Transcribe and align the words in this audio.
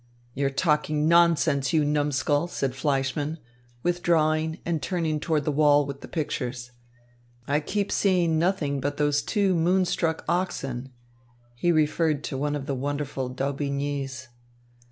"You're 0.33 0.49
talking 0.49 1.07
nonsense, 1.07 1.73
you 1.73 1.85
numskull," 1.85 2.47
said 2.47 2.73
Fleischmann, 2.73 3.37
withdrawing 3.83 4.57
and 4.65 4.81
turning 4.81 5.19
toward 5.19 5.45
the 5.45 5.51
wall 5.51 5.85
with 5.85 6.01
the 6.01 6.07
pictures. 6.07 6.71
"I 7.47 7.59
keep 7.59 7.91
seeing 7.91 8.39
nothing 8.39 8.81
but 8.81 8.97
those 8.97 9.21
two 9.21 9.53
moonstruck 9.53 10.25
oxen." 10.27 10.89
He 11.53 11.71
referred 11.71 12.23
to 12.23 12.37
one 12.39 12.55
of 12.55 12.65
the 12.65 12.73
wonderful 12.73 13.29
Daubignys. 13.29 14.29